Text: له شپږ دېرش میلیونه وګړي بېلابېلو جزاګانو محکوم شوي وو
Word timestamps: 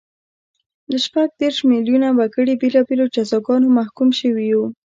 له 0.89 0.97
شپږ 1.05 1.29
دېرش 1.41 1.57
میلیونه 1.71 2.07
وګړي 2.17 2.53
بېلابېلو 2.61 3.05
جزاګانو 3.15 3.75
محکوم 3.77 4.09
شوي 4.19 4.47
وو 4.53 4.67